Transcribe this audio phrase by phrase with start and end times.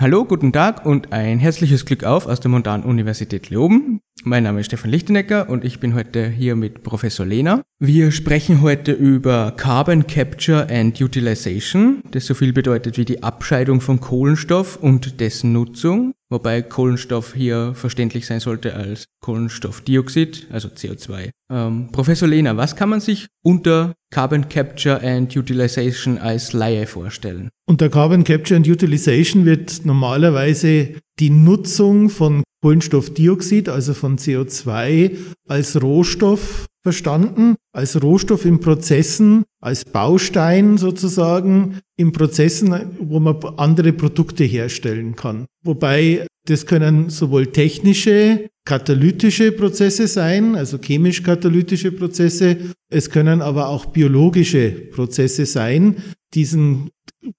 [0.00, 4.00] Hallo, guten Tag und ein herzliches Glück auf aus der Montan-Universität Leoben.
[4.24, 7.62] Mein Name ist Stefan Lichtenecker und ich bin heute hier mit Professor Lehner.
[7.78, 13.80] Wir sprechen heute über Carbon Capture and Utilization, das so viel bedeutet wie die Abscheidung
[13.80, 21.30] von Kohlenstoff und dessen Nutzung, wobei Kohlenstoff hier verständlich sein sollte als Kohlenstoffdioxid, also CO2.
[21.50, 27.50] Ähm, Professor Lehner, was kann man sich unter Carbon Capture and Utilization als Laie vorstellen?
[27.66, 35.16] Unter Carbon Capture and Utilization wird normalerweise die Nutzung von Kohlenstoffdioxid, also von CO2,
[35.48, 43.92] als Rohstoff verstanden, als Rohstoff in Prozessen, als Baustein sozusagen in Prozessen, wo man andere
[43.92, 45.46] Produkte herstellen kann.
[45.64, 52.56] Wobei das können sowohl technische, katalytische Prozesse sein, also chemisch-katalytische Prozesse.
[52.90, 56.02] Es können aber auch biologische Prozesse sein.
[56.34, 56.90] Diesen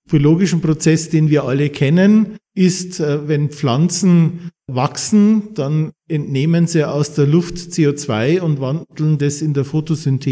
[0.09, 7.13] biologischen Prozess, den wir alle kennen, ist, äh, wenn Pflanzen wachsen, dann entnehmen sie aus
[7.13, 10.28] der Luft CO2 und wandeln das in der Photosynthese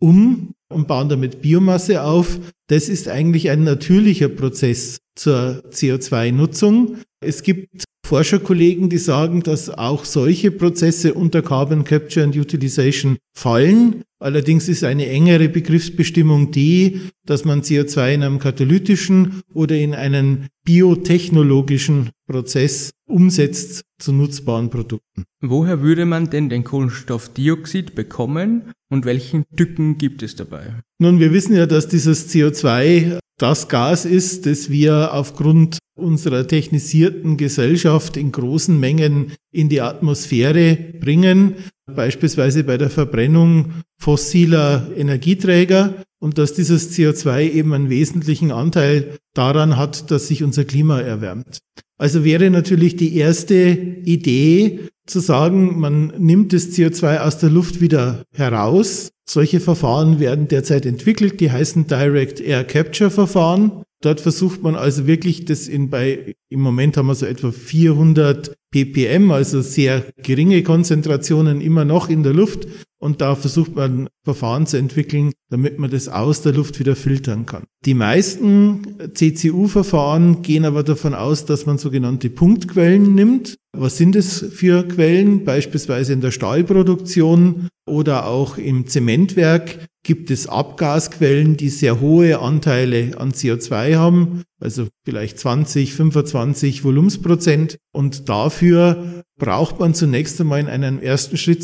[0.00, 2.38] um und bauen damit Biomasse auf.
[2.68, 6.98] Das ist eigentlich ein natürlicher Prozess zur CO2-Nutzung.
[7.20, 14.02] Es gibt Forscherkollegen, die sagen, dass auch solche Prozesse unter Carbon Capture and Utilization fallen.
[14.18, 20.46] Allerdings ist eine engere Begriffsbestimmung die, dass man CO2 in einem katalytischen oder in einen
[20.64, 25.24] biotechnologischen Prozess umsetzt zu nutzbaren Produkten.
[25.42, 30.76] Woher würde man denn den Kohlenstoffdioxid bekommen und welchen Tücken gibt es dabei?
[30.98, 37.36] Nun, wir wissen ja, dass dieses CO2 das Gas ist, das wir aufgrund unserer technisierten
[37.36, 41.54] Gesellschaft in großen Mengen in die Atmosphäre bringen,
[41.92, 49.76] beispielsweise bei der Verbrennung fossiler Energieträger und dass dieses CO2 eben einen wesentlichen Anteil daran
[49.76, 51.58] hat, dass sich unser Klima erwärmt.
[51.98, 53.70] Also wäre natürlich die erste
[54.04, 59.10] Idee zu sagen, man nimmt das CO2 aus der Luft wieder heraus.
[59.28, 63.82] Solche Verfahren werden derzeit entwickelt, die heißen Direct Air Capture Verfahren.
[64.00, 68.54] Dort versucht man also wirklich das in bei, im Moment haben wir so etwa 400
[68.70, 72.68] ppm, also sehr geringe Konzentrationen immer noch in der Luft.
[73.00, 77.46] Und da versucht man Verfahren zu entwickeln, damit man das aus der Luft wieder filtern
[77.46, 77.64] kann.
[77.84, 83.56] Die meisten CCU-Verfahren gehen aber davon aus, dass man sogenannte Punktquellen nimmt.
[83.76, 85.44] Was sind es für Quellen?
[85.44, 93.10] Beispielsweise in der Stahlproduktion oder auch im Zementwerk gibt es Abgasquellen, die sehr hohe Anteile
[93.18, 97.76] an CO2 haben, also vielleicht 20, 25 Volumensprozent.
[97.92, 101.58] Und dafür braucht man zunächst einmal in einem ersten Schritt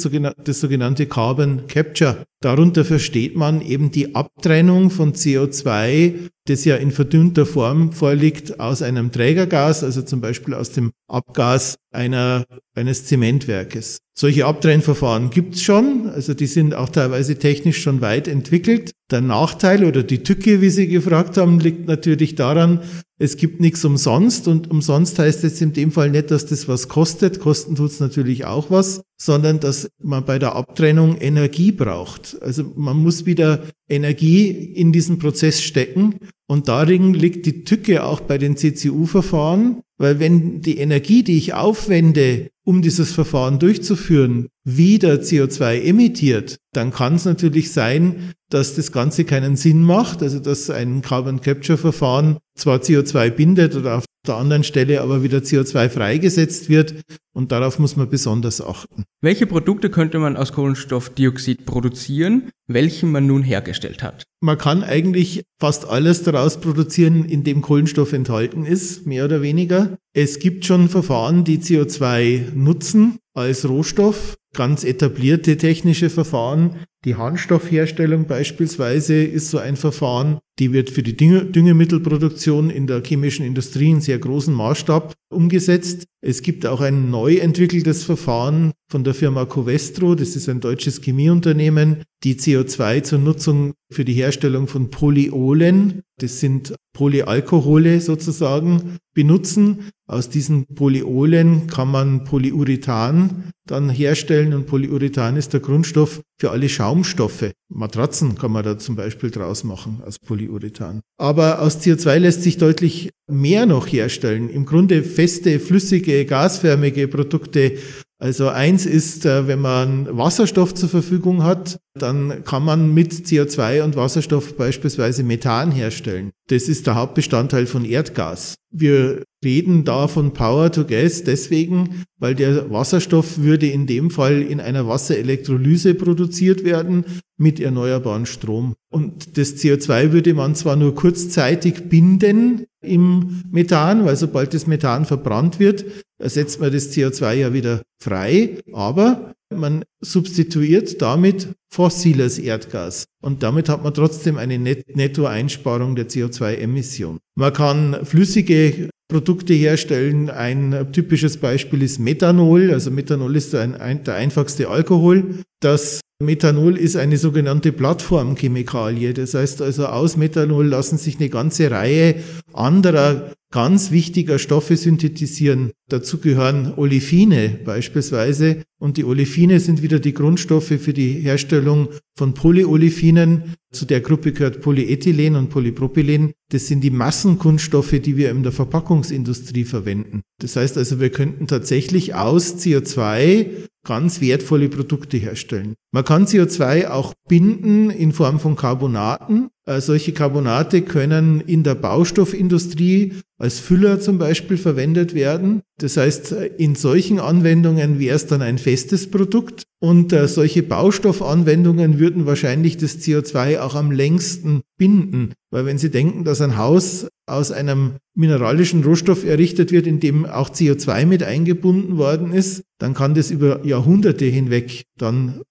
[0.44, 2.24] das sogenannte Carbon Capture.
[2.42, 8.82] Darunter versteht man eben die Abtrennung von CO2, das ja in verdünnter Form vorliegt, aus
[8.82, 12.44] einem Trägergas, also zum Beispiel aus dem Abgas einer,
[12.74, 13.98] eines Zementwerkes.
[14.16, 18.92] Solche Abtrennverfahren gibt's schon, also die sind auch teilweise technisch schon weit entwickelt.
[19.10, 22.80] Der Nachteil oder die Tücke, wie Sie gefragt haben, liegt natürlich daran,
[23.18, 26.88] es gibt nichts umsonst und umsonst heißt jetzt in dem Fall nicht, dass das was
[26.88, 32.36] kostet, kosten tut's natürlich auch was, sondern dass man bei der Abtrennung Energie braucht.
[32.42, 36.16] Also man muss wieder Energie in diesen Prozess stecken
[36.54, 41.52] und darin liegt die Tücke auch bei den CCU-Verfahren, weil wenn die Energie, die ich
[41.52, 48.92] aufwende, um dieses Verfahren durchzuführen, wieder CO2 emittiert, dann kann es natürlich sein, dass das
[48.92, 54.04] Ganze keinen Sinn macht, also dass ein Carbon Capture Verfahren zwar CO2 bindet oder auf
[54.26, 56.94] der anderen Stelle aber wieder CO2 freigesetzt wird
[57.34, 59.04] und darauf muss man besonders achten.
[59.20, 64.24] Welche Produkte könnte man aus Kohlenstoffdioxid produzieren, welchen man nun hergestellt hat?
[64.40, 69.98] Man kann eigentlich fast alles daraus produzieren, in dem Kohlenstoff enthalten ist, mehr oder weniger.
[70.14, 76.76] Es gibt schon Verfahren, die CO2 nutzen als Rohstoff, ganz etablierte technische Verfahren.
[77.04, 83.44] Die Harnstoffherstellung beispielsweise ist so ein Verfahren, die wird für die Düngemittelproduktion in der chemischen
[83.44, 86.04] Industrie in sehr großen Maßstab umgesetzt.
[86.22, 91.02] Es gibt auch ein neu entwickeltes Verfahren von der Firma Covestro, das ist ein deutsches
[91.02, 99.90] Chemieunternehmen, die CO2 zur Nutzung für die Herstellung von Polyolen, das sind Polyalkohole sozusagen, benutzen.
[100.06, 106.68] Aus diesen Polyolen kann man Polyurethan dann herstellen und Polyurethan ist der Grundstoff für alle
[106.68, 107.52] Schaumstoffe.
[107.68, 111.00] Matratzen kann man da zum Beispiel draus machen aus Polyurethan.
[111.18, 114.50] Aber aus CO2 lässt sich deutlich mehr noch herstellen.
[114.50, 117.78] Im Grunde feste, flüssige, gasförmige Produkte
[118.24, 123.82] also eins ist, äh, wenn man Wasserstoff zur Verfügung hat, dann kann man mit CO2
[123.82, 126.30] und Wasserstoff beispielsweise Methan herstellen.
[126.48, 128.54] Das ist der Hauptbestandteil von Erdgas.
[128.70, 134.42] Wir reden da von Power to Gas deswegen, weil der Wasserstoff würde in dem Fall
[134.42, 137.04] in einer Wasserelektrolyse produziert werden
[137.36, 138.74] mit erneuerbaren Strom.
[138.90, 145.04] Und das CO2 würde man zwar nur kurzzeitig binden im Methan, weil sobald das Methan
[145.04, 145.84] verbrannt wird,
[146.18, 153.04] ersetzt man das CO2 ja wieder frei, aber man substituiert damit fossiles Erdgas.
[153.22, 157.18] Und damit hat man trotzdem eine Nettoeinsparung der CO2-Emission.
[157.36, 160.30] Man kann flüssige Produkte herstellen.
[160.30, 162.72] Ein typisches Beispiel ist Methanol.
[162.72, 165.40] Also Methanol ist ein, ein, der einfachste Alkohol.
[165.60, 169.14] Das Methanol ist eine sogenannte Plattformchemikalie.
[169.14, 172.16] Das heißt also, aus Methanol lassen sich eine ganze Reihe
[172.52, 175.70] anderer ganz wichtiger Stoffe synthetisieren.
[175.88, 178.64] Dazu gehören Olefine beispielsweise.
[178.80, 183.54] Und die Olefine sind wieder die Grundstoffe für die Herstellung von Polyolefinen.
[183.70, 186.32] Zu der Gruppe gehört Polyethylen und Polypropylen.
[186.50, 190.22] Das sind die Massenkunststoffe, die wir in der Verpackungsindustrie verwenden.
[190.40, 195.74] Das heißt also, wir könnten tatsächlich aus CO2 ganz wertvolle Produkte herstellen.
[195.92, 199.50] Man kann CO2 auch binden in Form von Carbonaten.
[199.66, 205.62] Äh, solche Carbonate können in der Baustoffindustrie als Füller zum Beispiel verwendet werden.
[205.78, 211.98] Das heißt, in solchen Anwendungen wäre es dann ein festes Produkt und äh, solche Baustoffanwendungen
[211.98, 215.32] würden wahrscheinlich das CO2 auch am längsten binden.
[215.50, 220.26] Weil wenn Sie denken, dass ein Haus aus einem mineralischen Rohstoff errichtet wird, in dem
[220.26, 225.42] auch CO2 mit eingebunden worden ist, dann kann das über Jahrhunderte hinweg dann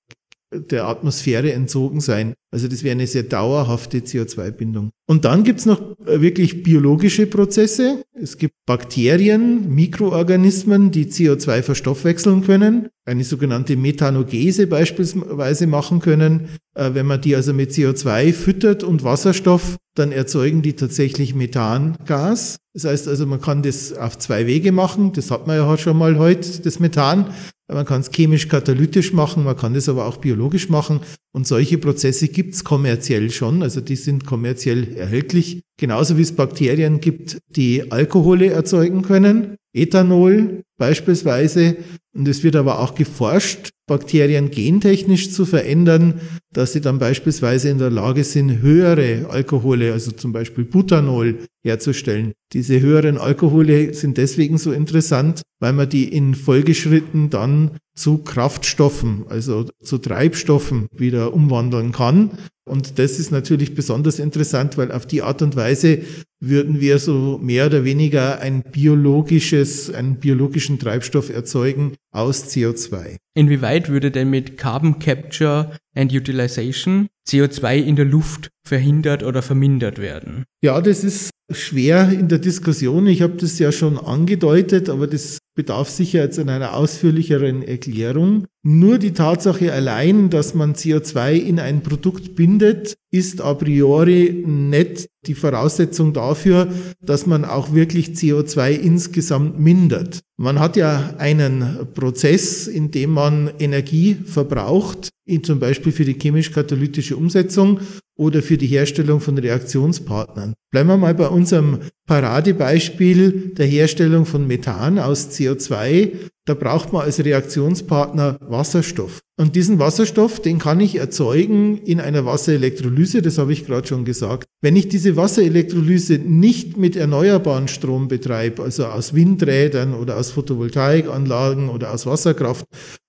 [0.60, 2.34] der Atmosphäre entzogen sein.
[2.52, 4.92] Also das wäre eine sehr dauerhafte CO2-Bindung.
[5.08, 8.04] Und dann gibt's noch äh, wirklich biologische Prozesse.
[8.14, 16.50] Es gibt Bakterien, Mikroorganismen, die CO2 verstoffwechseln können, eine sogenannte Methanogese beispielsweise machen können.
[16.76, 22.58] Äh, wenn man die also mit CO2 füttert und Wasserstoff, dann erzeugen die tatsächlich Methangas.
[22.74, 25.12] Das heißt also, man kann das auf zwei Wege machen.
[25.14, 27.34] Das hat man ja schon mal heute, das Methan.
[27.74, 31.00] Man kann es chemisch-katalytisch machen, man kann es aber auch biologisch machen.
[31.32, 35.62] Und solche Prozesse gibt es kommerziell schon, also die sind kommerziell erhältlich.
[35.78, 41.78] Genauso wie es Bakterien gibt, die Alkohole erzeugen können, Ethanol beispielsweise.
[42.16, 46.22] Und es wird aber auch geforscht, Bakterien gentechnisch zu verändern,
[46.54, 52.34] dass sie dann beispielsweise in der Lage sind, höhere Alkohole, also zum Beispiel Butanol, herzustellen.
[52.54, 59.26] Diese höheren Alkohole sind deswegen so interessant, weil man die in Folgeschritten dann zu Kraftstoffen,
[59.28, 62.32] also zu Treibstoffen wieder umwandeln kann.
[62.66, 66.00] Und das ist natürlich besonders interessant, weil auf die Art und Weise
[66.40, 73.18] würden wir so mehr oder weniger ein biologisches, einen biologischen Treibstoff erzeugen aus CO2.
[73.36, 80.00] Inwieweit würde denn mit Carbon Capture and Utilization CO2 in der Luft verhindert oder vermindert
[80.00, 80.46] werden?
[80.62, 83.08] Ja, das ist schwer in der Diskussion.
[83.08, 88.46] Ich habe das ja schon angedeutet, aber das bedarf sicher jetzt in einer ausführlicheren Erklärung.
[88.64, 95.08] Nur die Tatsache allein, dass man CO2 in ein Produkt bindet, ist a priori nicht
[95.28, 96.70] die Voraussetzung dafür,
[97.02, 100.22] dass man auch wirklich CO2 insgesamt mindert.
[100.38, 105.08] Man hat ja einen Prozess, in dem man Energie verbraucht,
[105.42, 107.80] zum Beispiel für die chemisch-katalytische Umsetzung
[108.16, 110.54] oder für die Herstellung von Reaktionspartnern.
[110.72, 116.12] Bleiben wir mal bei unserem Paradebeispiel der Herstellung von Methan aus CO2.
[116.46, 119.22] Da braucht man als Reaktionspartner Wasserstoff.
[119.40, 124.06] Und diesen Wasserstoff, den kann ich erzeugen in einer Wasserelektrolyse, das habe ich gerade schon
[124.06, 124.46] gesagt.
[124.62, 131.70] Wenn ich diese Wasserelektrolyse nicht mit erneuerbaren Strom betreibe, also aus Windrädern oder aus Photovoltaikanlagen
[131.70, 132.66] oder aus Wasserkraft,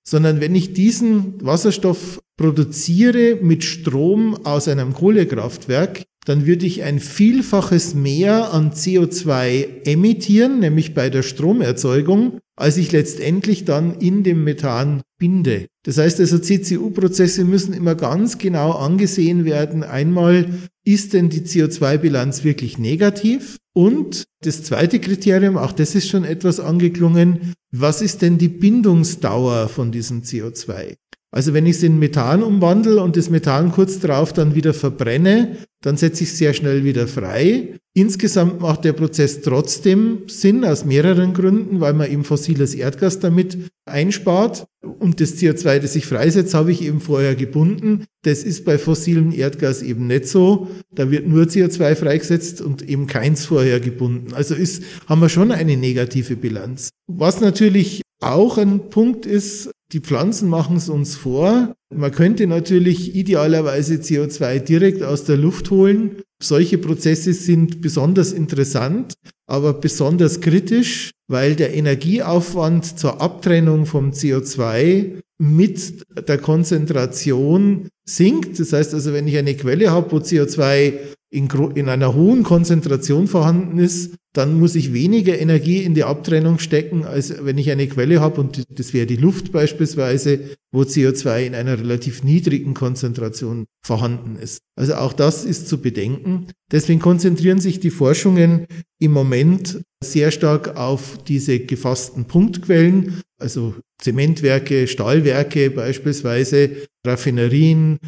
[0.06, 7.00] sondern wenn ich diesen Wasserstoff produziere mit Strom aus einem Kohlekraftwerk, dann würde ich ein
[7.00, 14.44] Vielfaches mehr an CO2 emittieren, nämlich bei der Stromerzeugung, als ich letztendlich dann in dem
[14.44, 15.66] Methan binde.
[15.84, 19.82] Das heißt also, CCU-Prozesse müssen immer ganz genau angesehen werden.
[19.82, 20.46] Einmal,
[20.84, 23.58] ist denn die CO2-Bilanz wirklich negativ?
[23.74, 29.68] Und das zweite Kriterium, auch das ist schon etwas angeklungen, was ist denn die Bindungsdauer
[29.68, 30.94] von diesem CO2?
[31.34, 35.56] Also wenn ich es in Methan umwandle und das Methan kurz darauf dann wieder verbrenne,
[35.82, 37.74] dann setze ich es sehr schnell wieder frei.
[37.92, 43.58] Insgesamt macht der Prozess trotzdem Sinn aus mehreren Gründen, weil man eben fossiles Erdgas damit
[43.84, 44.64] einspart.
[45.00, 48.04] Und das CO2, das ich freisetze, habe ich eben vorher gebunden.
[48.22, 50.68] Das ist bei fossilem Erdgas eben nicht so.
[50.94, 54.34] Da wird nur CO2 freigesetzt und eben keins vorher gebunden.
[54.34, 56.90] Also ist, haben wir schon eine negative Bilanz.
[57.08, 61.74] Was natürlich auch ein Punkt ist, die Pflanzen machen es uns vor.
[61.94, 66.22] Man könnte natürlich idealerweise CO2 direkt aus der Luft holen.
[66.42, 69.14] Solche Prozesse sind besonders interessant,
[69.46, 78.58] aber besonders kritisch, weil der Energieaufwand zur Abtrennung vom CO2 mit der Konzentration sinkt.
[78.58, 80.94] Das heißt also, wenn ich eine Quelle habe, wo CO2
[81.30, 86.58] in, in einer hohen Konzentration vorhanden ist, dann muss ich weniger Energie in die Abtrennung
[86.58, 90.40] stecken, als wenn ich eine Quelle habe, und das wäre die Luft beispielsweise,
[90.72, 94.58] wo CO2 in einer relativ niedrigen Konzentration vorhanden ist.
[94.76, 96.48] Also auch das ist zu bedenken.
[96.72, 98.66] Deswegen konzentrieren sich die Forschungen
[98.98, 106.70] im Moment sehr stark auf diese gefassten Punktquellen, also Zementwerke, Stahlwerke beispielsweise,
[107.06, 107.98] Raffinerien,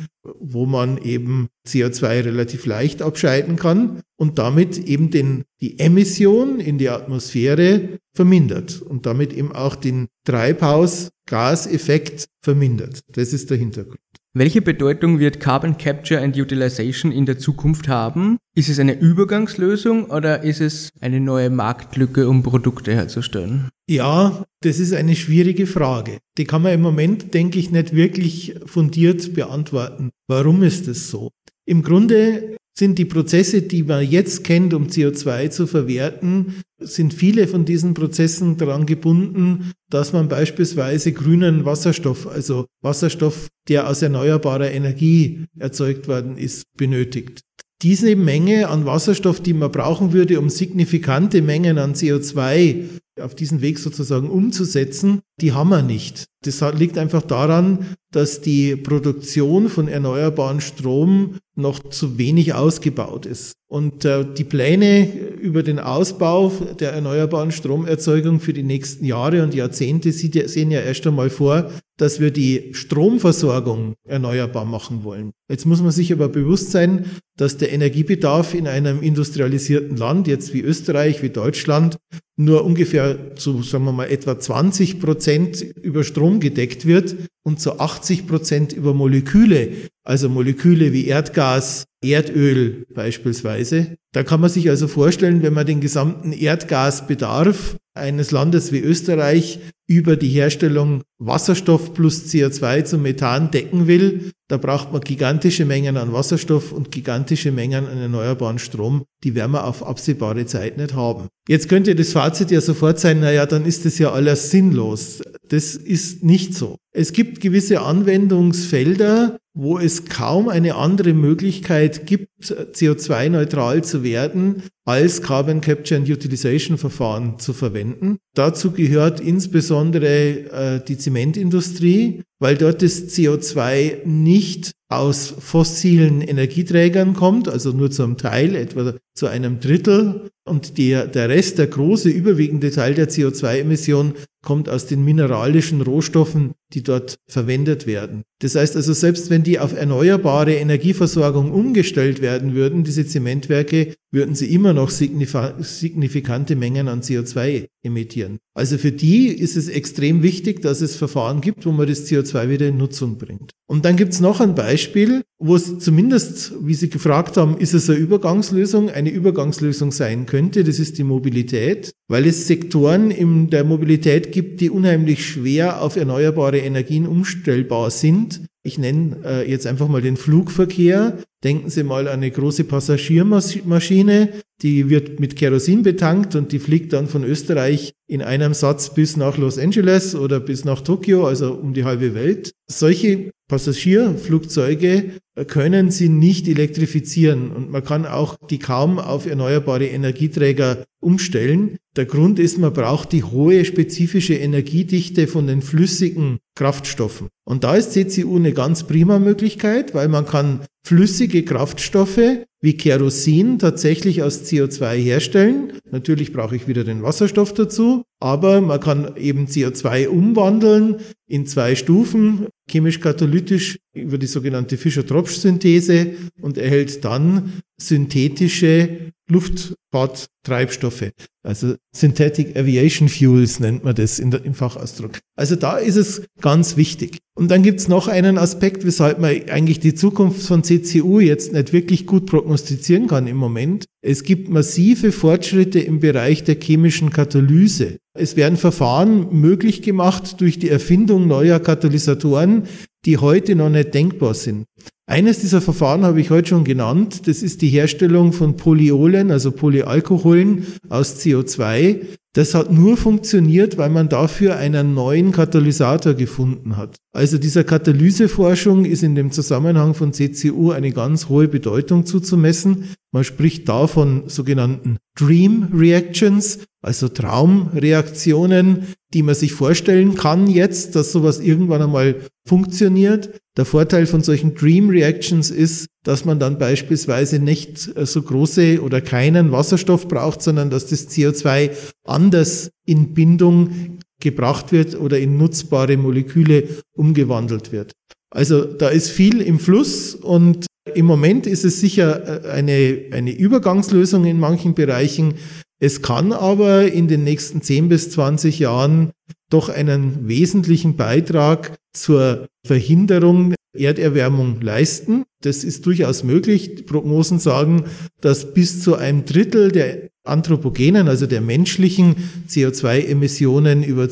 [0.40, 6.78] wo man eben CO2 relativ leicht abscheiden kann und damit eben den, die Emission in
[6.78, 13.00] die Atmosphäre vermindert und damit eben auch den Treibhausgaseffekt vermindert.
[13.12, 14.00] Das ist der Hintergrund.
[14.38, 18.36] Welche Bedeutung wird Carbon Capture and Utilization in der Zukunft haben?
[18.54, 23.70] Ist es eine Übergangslösung oder ist es eine neue Marktlücke, um Produkte herzustellen?
[23.88, 26.18] Ja, das ist eine schwierige Frage.
[26.36, 30.10] Die kann man im Moment, denke ich, nicht wirklich fundiert beantworten.
[30.28, 31.30] Warum ist es so?
[31.64, 37.48] Im Grunde sind die Prozesse, die man jetzt kennt, um CO2 zu verwerten, sind viele
[37.48, 44.70] von diesen Prozessen daran gebunden, dass man beispielsweise grünen Wasserstoff, also Wasserstoff, der aus erneuerbarer
[44.70, 47.40] Energie erzeugt worden ist, benötigt.
[47.82, 52.88] Diese Menge an Wasserstoff, die man brauchen würde, um signifikante Mengen an CO2
[53.20, 56.26] auf diesen Weg sozusagen umzusetzen, die haben wir nicht.
[56.42, 63.52] Das liegt einfach daran, dass die Produktion von erneuerbaren Strom noch zu wenig ausgebaut ist.
[63.68, 65.10] Und äh, die Pläne
[65.40, 71.06] über den Ausbau der erneuerbaren Stromerzeugung für die nächsten Jahre und Jahrzehnte sehen ja erst
[71.06, 75.32] einmal vor, dass wir die Stromversorgung erneuerbar machen wollen.
[75.50, 80.54] Jetzt muss man sich aber bewusst sein, dass der Energiebedarf in einem industrialisierten Land, jetzt
[80.54, 81.96] wie Österreich, wie Deutschland,
[82.38, 87.78] nur ungefähr zu, sagen wir mal, etwa 20 Prozent über Strom gedeckt wird und zu
[87.78, 93.96] 80 Prozent über Moleküle, also Moleküle wie Erdgas, Erdöl beispielsweise.
[94.12, 99.60] Da kann man sich also vorstellen, wenn man den gesamten Erdgasbedarf eines Landes wie Österreich
[99.88, 105.96] über die Herstellung Wasserstoff plus CO2 zum Methan decken will, da braucht man gigantische Mengen
[105.96, 109.04] an Wasserstoff und gigantische Mengen an erneuerbaren Strom.
[109.24, 111.28] Die werden wir auf absehbare Zeit nicht haben.
[111.48, 115.22] Jetzt könnte das Fazit ja sofort sein, naja, dann ist das ja alles sinnlos.
[115.48, 116.76] Das ist nicht so.
[116.92, 125.20] Es gibt gewisse Anwendungsfelder, wo es kaum eine andere Möglichkeit gibt, CO2-neutral zu werden, als
[125.20, 128.18] Carbon Capture and Utilization Verfahren zu verwenden.
[128.34, 137.48] Dazu gehört insbesondere äh, die Zementindustrie, weil dort das CO2 nicht aus fossilen Energieträgern kommt,
[137.48, 140.30] also nur zum Teil, etwa zu einem Drittel.
[140.44, 144.14] Und der, der Rest, der große, überwiegende Teil der CO2-Emission
[144.44, 148.22] kommt aus den mineralischen Rohstoffen, die dort verwendet werden.
[148.40, 154.34] Das heißt also, selbst wenn die auf erneuerbare Energieversorgung umgestellt werden würden, diese Zementwerke, würden
[154.34, 158.38] sie immer noch signifikante Mengen an CO2 emittieren.
[158.54, 162.48] Also für die ist es extrem wichtig, dass es Verfahren gibt, wo man das CO2
[162.48, 163.50] wieder in Nutzung bringt.
[163.68, 167.74] Und dann gibt es noch ein Beispiel, wo es zumindest, wie Sie gefragt haben, ist
[167.74, 170.64] es eine Übergangslösung, eine Übergangslösung sein könnte.
[170.64, 175.96] Das ist die Mobilität, weil es Sektoren in der Mobilität gibt, die unheimlich schwer auf
[175.96, 178.42] erneuerbare Energien umstellbar sind.
[178.66, 181.18] Ich nenne äh, jetzt einfach mal den Flugverkehr.
[181.44, 184.30] Denken Sie mal an eine große Passagiermaschine,
[184.62, 189.16] die wird mit Kerosin betankt und die fliegt dann von Österreich in einem Satz bis
[189.16, 192.52] nach Los Angeles oder bis nach Tokio, also um die halbe Welt.
[192.66, 195.12] Solche Passagierflugzeuge
[195.46, 201.76] können sie nicht elektrifizieren und man kann auch die kaum auf erneuerbare Energieträger umstellen.
[201.96, 207.28] Der Grund ist, man braucht die hohe spezifische Energiedichte von den flüssigen Kraftstoffen.
[207.44, 213.58] Und da ist CCU eine ganz prima Möglichkeit, weil man kann flüssige Kraftstoffe wie Kerosin
[213.58, 215.72] tatsächlich aus CO2 herstellen.
[215.90, 221.74] Natürlich brauche ich wieder den Wasserstoff dazu, aber man kann eben CO2 umwandeln in zwei
[221.74, 231.10] Stufen, chemisch-katalytisch über die sogenannte Fischer-Tropsch-Synthese und erhält dann synthetische Luftfahrttreibstoffe.
[231.42, 235.18] Also Synthetic Aviation Fuels nennt man das im Fachausdruck.
[235.34, 237.18] Also da ist es ganz wichtig.
[237.38, 241.74] Und dann gibt's noch einen Aspekt, weshalb man eigentlich die Zukunft von CCU jetzt nicht
[241.74, 243.84] wirklich gut prognostizieren kann im Moment.
[244.02, 247.98] Es gibt massive Fortschritte im Bereich der chemischen Katalyse.
[248.18, 252.62] Es werden Verfahren möglich gemacht durch die Erfindung neuer Katalysatoren,
[253.04, 254.64] die heute noch nicht denkbar sind.
[255.06, 257.28] Eines dieser Verfahren habe ich heute schon genannt.
[257.28, 262.00] Das ist die Herstellung von Polyolen, also Polyalkoholen aus CO2.
[262.32, 266.96] Das hat nur funktioniert, weil man dafür einen neuen Katalysator gefunden hat.
[267.16, 272.94] Also dieser Katalyseforschung ist in dem Zusammenhang von CCU eine ganz hohe Bedeutung zuzumessen.
[273.10, 280.94] Man spricht da von sogenannten Dream Reactions, also Traumreaktionen, die man sich vorstellen kann jetzt,
[280.94, 283.30] dass sowas irgendwann einmal funktioniert.
[283.56, 289.00] Der Vorteil von solchen Dream Reactions ist, dass man dann beispielsweise nicht so große oder
[289.00, 291.70] keinen Wasserstoff braucht, sondern dass das CO2
[292.04, 297.92] anders in Bindung gebracht wird oder in nutzbare Moleküle umgewandelt wird.
[298.30, 303.32] Also da ist viel im Fluss und im Moment ist es sicher äh, eine, eine
[303.32, 305.34] Übergangslösung in manchen Bereichen.
[305.78, 309.10] Es kann aber in den nächsten 10 bis 20 Jahren
[309.50, 315.24] doch einen wesentlichen Beitrag zur Verhinderung Erderwärmung leisten.
[315.42, 316.76] Das ist durchaus möglich.
[316.76, 317.84] Die Prognosen sagen,
[318.20, 322.16] dass bis zu einem Drittel der anthropogenen, also der menschlichen
[322.48, 324.04] CO2-Emissionen über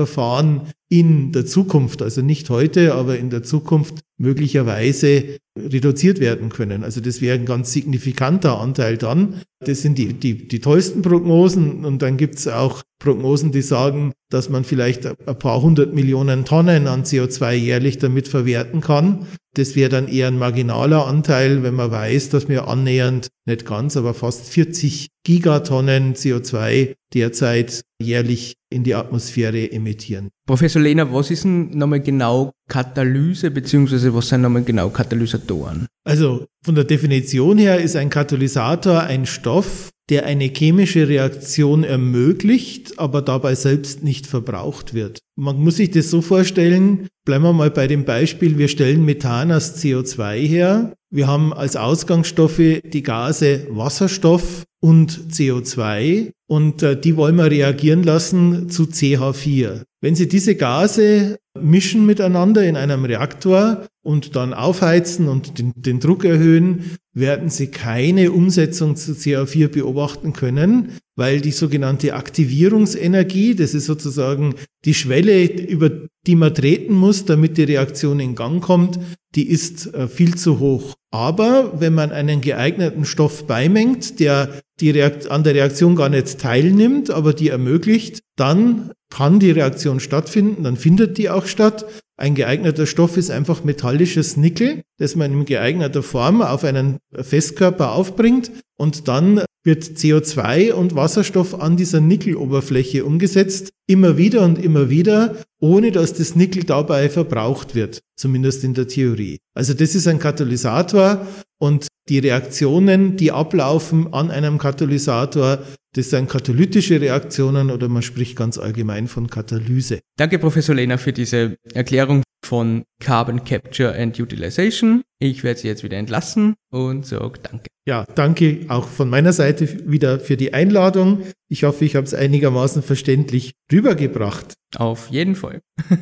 [0.00, 6.82] CCU-Verfahren in der Zukunft, also nicht heute, aber in der Zukunft möglicherweise reduziert werden können.
[6.82, 9.40] Also das wäre ein ganz signifikanter Anteil dann.
[9.64, 14.12] Das sind die, die, die tollsten Prognosen und dann gibt es auch Prognosen, die sagen,
[14.30, 19.26] dass man vielleicht ein paar hundert Millionen Tonnen an CO2 jährlich damit verwerten kann.
[19.54, 23.96] Das wäre dann eher ein marginaler Anteil, wenn man weiß, dass wir annähernd, nicht ganz,
[23.96, 30.30] aber fast 40 Gigatonnen CO2 derzeit jährlich in die Atmosphäre emittieren.
[30.46, 35.86] Professor Lehner, was ist denn nochmal genau Katalyse, beziehungsweise was sind nochmal genau Katalysatoren?
[36.04, 42.98] Also von der Definition her ist ein Katalysator ein Stoff, der eine chemische Reaktion ermöglicht,
[42.98, 45.20] aber dabei selbst nicht verbraucht wird.
[45.36, 49.52] Man muss sich das so vorstellen, bleiben wir mal bei dem Beispiel, wir stellen Methan
[49.52, 50.92] aus CO2 her.
[51.12, 58.02] Wir haben als Ausgangsstoffe die Gase Wasserstoff und CO2 und äh, die wollen wir reagieren
[58.02, 59.84] lassen zu CH4.
[60.00, 66.00] Wenn Sie diese Gase mischen miteinander in einem Reaktor und dann aufheizen und den, den
[66.00, 73.74] Druck erhöhen, werden Sie keine Umsetzung zu CH4 beobachten können, weil die sogenannte Aktivierungsenergie, das
[73.74, 75.90] ist sozusagen die Schwelle, über
[76.26, 78.98] die man treten muss, damit die Reaktion in Gang kommt,
[79.34, 80.94] die ist äh, viel zu hoch.
[81.10, 86.38] Aber wenn man einen geeigneten Stoff beimengt, der die Reakt an der Reaktion gar nicht
[86.38, 91.84] teilnimmt, aber die ermöglicht, dann kann die Reaktion stattfinden, dann findet die auch statt.
[92.20, 97.92] Ein geeigneter Stoff ist einfach metallisches Nickel, das man in geeigneter Form auf einen Festkörper
[97.92, 104.90] aufbringt und dann wird CO2 und Wasserstoff an dieser Nickeloberfläche umgesetzt, immer wieder und immer
[104.90, 109.38] wieder, ohne dass das Nickel dabei verbraucht wird, zumindest in der Theorie.
[109.54, 111.26] Also das ist ein Katalysator
[111.58, 115.58] und die Reaktionen, die ablaufen an einem Katalysator,
[115.94, 120.00] das sind katalytische Reaktionen oder man spricht ganz allgemein von Katalyse.
[120.16, 125.02] Danke, Professor Lehner, für diese Erklärung von Carbon Capture and Utilization.
[125.18, 127.68] Ich werde Sie jetzt wieder entlassen und sage danke.
[127.86, 131.22] Ja, danke auch von meiner Seite wieder für die Einladung.
[131.48, 134.54] Ich hoffe, ich habe es einigermaßen verständlich rübergebracht.
[134.76, 135.60] Auf jeden Fall.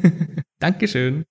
[0.58, 1.24] Dankeschön.